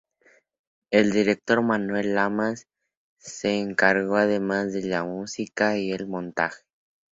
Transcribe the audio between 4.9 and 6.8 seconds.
música y el montaje.